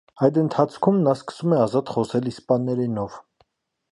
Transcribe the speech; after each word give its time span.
Այդ 0.27 0.37
ընթացքում 0.43 0.97
նա 1.07 1.13
սկսում 1.17 1.53
է 1.59 1.59
ազատ 1.67 1.93
խոսել 1.97 2.31
իսպաներենով։ 2.33 3.21